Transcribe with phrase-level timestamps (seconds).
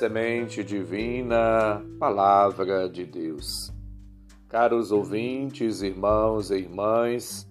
[0.00, 3.70] Semente Divina, Palavra de Deus.
[4.48, 7.46] Caros ouvintes, irmãos e irmãs,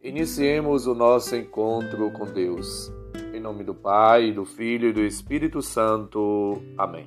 [0.00, 2.88] iniciemos o nosso encontro com Deus.
[3.34, 6.62] Em nome do Pai, do Filho e do Espírito Santo.
[6.78, 7.04] Amém.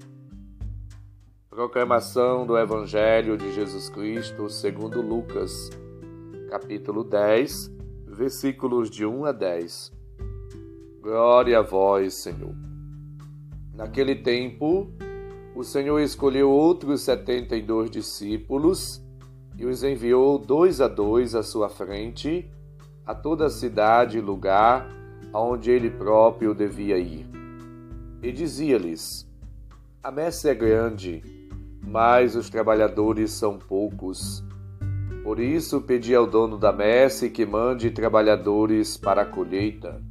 [1.50, 5.70] Proclamação do Evangelho de Jesus Cristo segundo Lucas,
[6.50, 7.74] capítulo 10,
[8.08, 9.94] versículos de 1 a 10.
[11.00, 12.71] Glória a vós, Senhor.
[13.82, 14.92] Naquele tempo,
[15.56, 19.04] o Senhor escolheu outros setenta e dois discípulos
[19.58, 22.48] e os enviou dois a dois à sua frente,
[23.04, 24.88] a toda a cidade e lugar
[25.34, 27.26] aonde ele próprio devia ir.
[28.22, 29.28] E dizia-lhes:
[30.04, 31.24] A messe é grande,
[31.84, 34.44] mas os trabalhadores são poucos.
[35.24, 40.11] Por isso pedi ao dono da messe que mande trabalhadores para a colheita.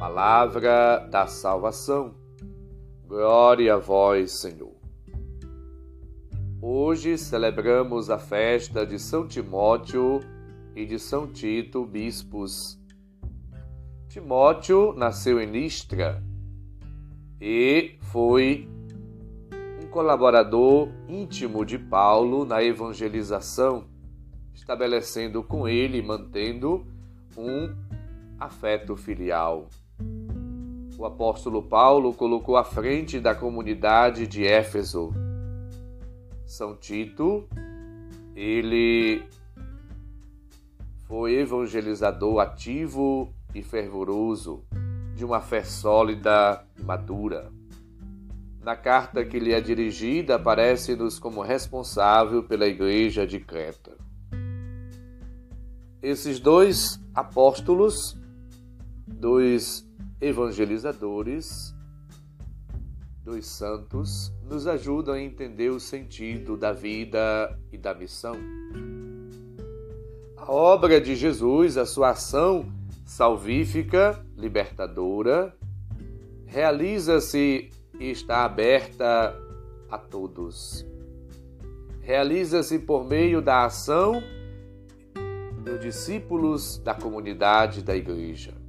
[0.00, 2.14] Palavra da salvação.
[3.06, 4.72] Glória a vós, Senhor.
[6.58, 10.20] Hoje celebramos a festa de São Timóteo
[10.74, 12.80] e de São Tito, bispos.
[14.08, 16.24] Timóteo nasceu em Listra
[17.38, 18.66] e foi
[19.90, 23.84] colaborador íntimo de Paulo na evangelização,
[24.54, 26.86] estabelecendo com ele e mantendo
[27.36, 27.68] um
[28.38, 29.68] afeto filial.
[31.00, 35.14] O apóstolo Paulo colocou à frente da comunidade de Éfeso.
[36.44, 37.48] São Tito,
[38.36, 39.22] ele
[41.08, 44.62] foi evangelizador ativo e fervoroso,
[45.14, 47.50] de uma fé sólida e madura.
[48.62, 53.96] Na carta que lhe é dirigida, aparece-nos como responsável pela igreja de Creta.
[56.02, 58.20] Esses dois apóstolos,
[59.06, 59.89] dois
[60.20, 61.74] evangelizadores,
[63.24, 68.36] dois santos, nos ajudam a entender o sentido da vida e da missão.
[70.36, 72.70] A obra de Jesus, a sua ação
[73.04, 75.56] salvífica, libertadora,
[76.46, 79.34] realiza-se e está aberta
[79.90, 80.86] a todos.
[82.00, 84.22] Realiza-se por meio da ação
[85.62, 88.59] dos discípulos da comunidade da igreja.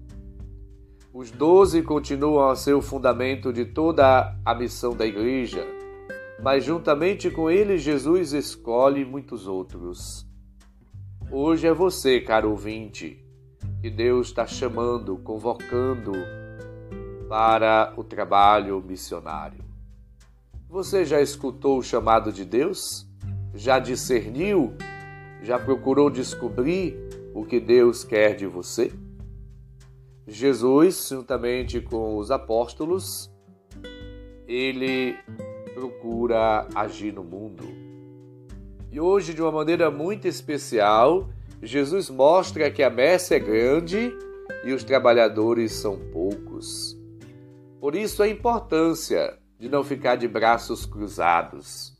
[1.13, 5.67] Os doze continuam a ser o fundamento de toda a missão da igreja,
[6.41, 10.25] mas juntamente com eles Jesus escolhe muitos outros.
[11.29, 13.21] Hoje é você, caro ouvinte,
[13.81, 16.13] que Deus está chamando, convocando,
[17.27, 19.59] para o trabalho missionário.
[20.69, 23.05] Você já escutou o chamado de Deus?
[23.53, 24.73] Já discerniu?
[25.41, 26.95] Já procurou descobrir
[27.33, 28.93] o que Deus quer de você?
[30.27, 33.31] Jesus, juntamente com os apóstolos,
[34.47, 35.15] ele
[35.73, 37.63] procura agir no mundo.
[38.91, 41.29] E hoje, de uma maneira muito especial,
[41.61, 44.13] Jesus mostra que a messe é grande
[44.63, 46.97] e os trabalhadores são poucos.
[47.79, 51.97] Por isso a importância de não ficar de braços cruzados,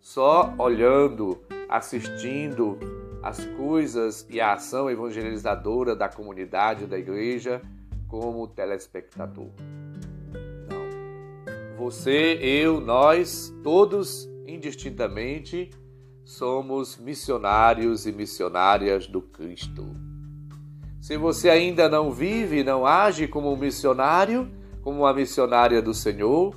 [0.00, 2.78] só olhando, assistindo
[3.22, 7.62] as coisas e a ação evangelizadora da comunidade da igreja
[8.08, 9.50] como telespectador.
[10.68, 11.78] Não.
[11.78, 15.70] Você, eu, nós, todos indistintamente
[16.24, 19.86] somos missionários e missionárias do Cristo.
[21.00, 24.50] Se você ainda não vive, não age como um missionário,
[24.82, 26.54] como uma missionária do Senhor,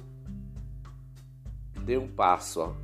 [1.84, 2.76] dê um passo.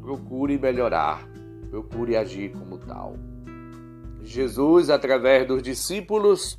[0.00, 1.26] Procure melhorar,
[1.74, 3.16] procure agir como tal.
[4.22, 6.56] Jesus, através dos discípulos,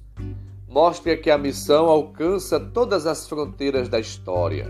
[0.67, 4.69] mostra que a missão alcança todas as fronteiras da história,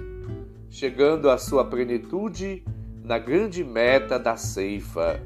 [0.70, 2.64] chegando à sua plenitude
[3.04, 5.20] na grande meta da ceifa,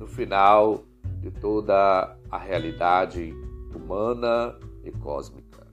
[0.00, 0.82] no final
[1.20, 3.32] de toda a realidade
[3.72, 5.64] humana e cósmica.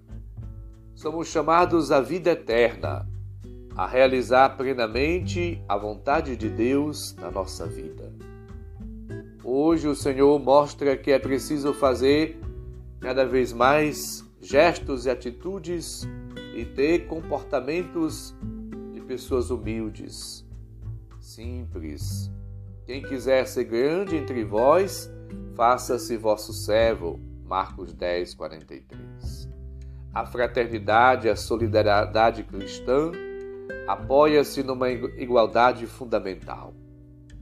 [0.93, 3.07] Somos chamados à vida eterna,
[3.75, 8.30] a realizar plenamente a vontade de Deus na nossa vida.
[9.43, 12.39] Hoje o Senhor mostra que é preciso fazer
[12.99, 16.07] cada vez mais gestos e atitudes
[16.55, 18.35] e ter comportamentos
[18.93, 20.45] de pessoas humildes,
[21.19, 22.31] simples.
[22.85, 25.11] Quem quiser ser grande entre vós,
[25.55, 27.19] faça-se vosso servo.
[27.43, 29.49] Marcos 10, 43.
[30.13, 33.11] A fraternidade, a solidariedade cristã
[33.87, 36.75] apoia-se numa igualdade fundamental.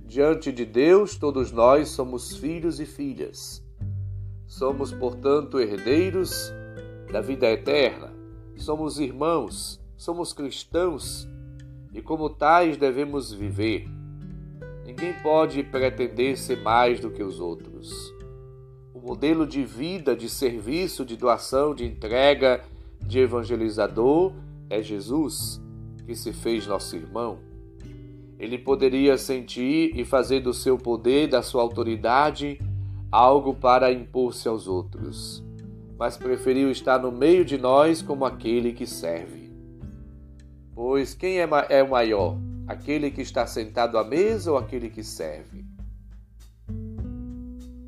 [0.10, 3.64] Diante de Deus, todos nós somos filhos e filhas.
[4.48, 6.52] Somos, portanto, herdeiros
[7.12, 8.12] da vida eterna.
[8.58, 11.30] Somos irmãos, somos cristãos
[11.94, 13.88] e, como tais, devemos viver.
[14.84, 18.12] Ninguém pode pretender ser mais do que os outros.
[18.92, 22.64] O modelo de vida, de serviço, de doação, de entrega,
[23.00, 24.34] de evangelizador
[24.72, 25.62] é Jesus,
[26.08, 27.49] que se fez nosso irmão.
[28.40, 32.58] Ele poderia sentir e fazer do seu poder, da sua autoridade,
[33.12, 35.44] algo para impor-se aos outros,
[35.98, 39.52] mas preferiu estar no meio de nós como aquele que serve.
[40.74, 42.38] Pois quem é, é o maior?
[42.66, 45.66] Aquele que está sentado à mesa ou aquele que serve?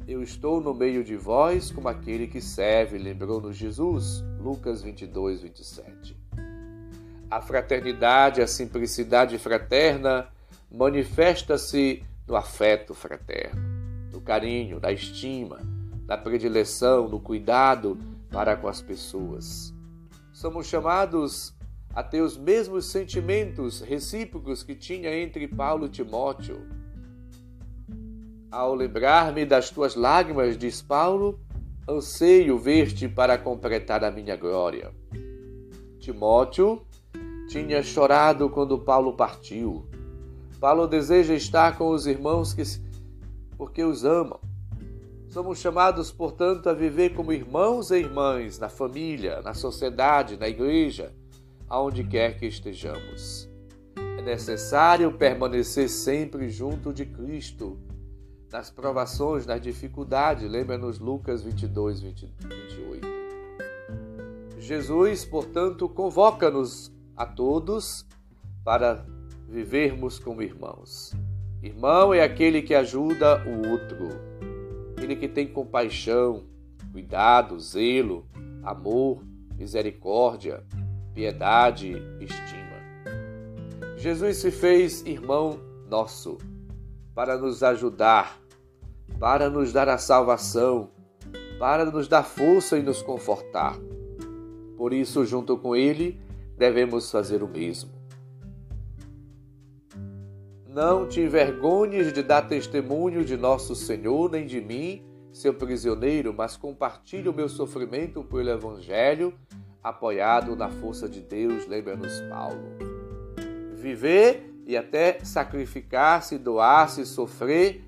[0.06, 6.18] Eu estou no meio de vós como aquele que serve, lembrou-nos Jesus, Lucas 22, 27.
[7.30, 10.28] A fraternidade, a simplicidade fraterna
[10.72, 13.62] manifesta-se no afeto fraterno
[14.10, 15.60] do carinho, da estima,
[16.06, 17.98] da predileção, do cuidado
[18.30, 19.74] para com as pessoas.
[20.32, 21.54] Somos chamados
[21.94, 26.66] a ter os mesmos sentimentos recíprocos que tinha entre Paulo e Timóteo.
[28.50, 31.40] Ao lembrar-me das tuas lágrimas, diz Paulo,
[31.88, 34.92] anseio ver-te para completar a minha glória.
[36.00, 36.86] Timóteo
[37.50, 39.86] tinha chorado quando Paulo partiu.
[40.62, 42.62] Paulo deseja estar com os irmãos que
[43.58, 44.40] porque os amam.
[45.28, 51.16] Somos chamados, portanto, a viver como irmãos e irmãs na família, na sociedade, na igreja,
[51.68, 53.50] aonde quer que estejamos.
[54.20, 57.80] É necessário permanecer sempre junto de Cristo,
[58.52, 60.48] nas provações, nas dificuldades.
[60.48, 63.08] Lembra-nos Lucas 22, 20, 28.
[64.60, 68.06] Jesus, portanto, convoca-nos a todos
[68.64, 69.04] para
[69.52, 71.14] vivermos como irmãos.
[71.62, 74.08] Irmão é aquele que ajuda o outro,
[74.96, 76.46] aquele que tem compaixão,
[76.92, 78.26] cuidado, zelo,
[78.64, 79.22] amor,
[79.58, 80.64] misericórdia,
[81.14, 82.72] piedade, estima.
[83.98, 85.60] Jesus se fez irmão
[85.90, 86.38] nosso
[87.14, 88.40] para nos ajudar,
[89.20, 90.90] para nos dar a salvação,
[91.60, 93.78] para nos dar força e nos confortar.
[94.78, 96.20] Por isso, junto com Ele,
[96.58, 98.01] devemos fazer o mesmo.
[100.74, 106.56] Não te envergonhes de dar testemunho de nosso Senhor, nem de mim, seu prisioneiro, mas
[106.56, 109.34] compartilhe o meu sofrimento pelo Evangelho,
[109.84, 112.64] apoiado na força de Deus, lembra-nos Paulo.
[113.74, 117.84] Viver e até sacrificar-se, doar-se, sofrer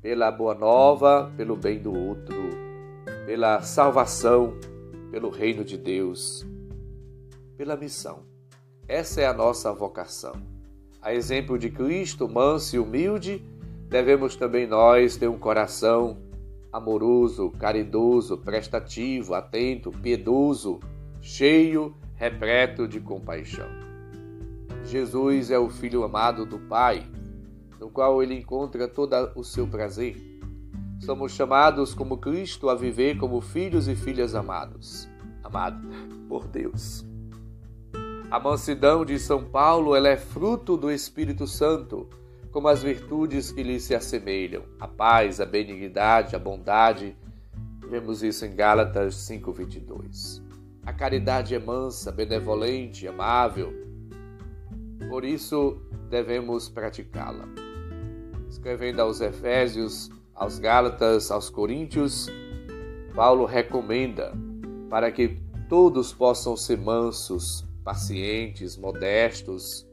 [0.00, 2.48] pela boa nova, pelo bem do outro,
[3.26, 4.54] pela salvação,
[5.10, 6.46] pelo reino de Deus,
[7.58, 8.24] pela missão.
[8.88, 10.51] Essa é a nossa vocação.
[11.02, 13.44] A exemplo de Cristo, manso e humilde,
[13.88, 16.16] devemos também nós ter um coração
[16.72, 20.78] amoroso, caridoso, prestativo, atento, piedoso,
[21.20, 23.68] cheio, repleto de compaixão.
[24.84, 27.04] Jesus é o Filho amado do Pai,
[27.80, 30.16] no qual ele encontra todo o seu prazer.
[31.00, 35.08] Somos chamados como Cristo a viver como filhos e filhas amados,
[35.42, 35.96] amados
[36.28, 37.11] por Deus.
[38.32, 42.08] A mansidão de São Paulo ela é fruto do Espírito Santo,
[42.50, 47.14] como as virtudes que lhe se assemelham, a paz, a benignidade, a bondade.
[47.90, 50.42] Vemos isso em Gálatas 5:22.
[50.82, 53.70] A caridade é mansa, benevolente, amável.
[55.10, 57.46] Por isso devemos praticá-la.
[58.48, 62.30] Escrevendo aos Efésios, aos Gálatas, aos Coríntios,
[63.14, 64.32] Paulo recomenda
[64.88, 69.86] para que todos possam ser mansos, pacientes, modestos,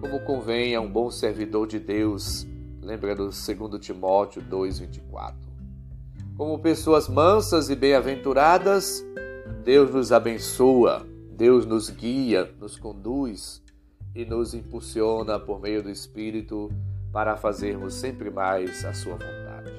[0.00, 2.46] como convém a um bom servidor de Deus,
[2.82, 5.34] lembra do 2 Timóteo 2,24.
[6.36, 9.04] Como pessoas mansas e bem-aventuradas,
[9.64, 13.62] Deus nos abençoa, Deus nos guia, nos conduz
[14.14, 16.70] e nos impulsiona por meio do Espírito
[17.12, 19.72] para fazermos sempre mais a Sua vontade.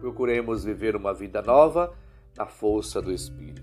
[0.00, 1.92] Procuremos viver uma vida nova
[2.36, 3.55] na força do Espírito.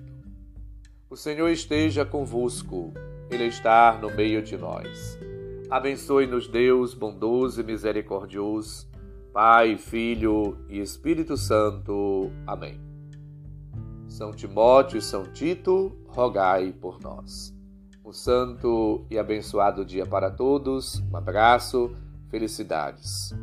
[1.13, 2.91] O Senhor esteja convosco,
[3.29, 5.15] Ele está no meio de nós.
[5.69, 8.89] Abençoe-nos, Deus bondoso e misericordioso,
[9.31, 12.31] Pai, Filho e Espírito Santo.
[12.47, 12.81] Amém.
[14.07, 17.55] São Timóteo e São Tito, rogai por nós.
[18.03, 20.99] Um santo e abençoado dia para todos.
[21.11, 21.95] Um abraço,
[22.31, 23.35] felicidades.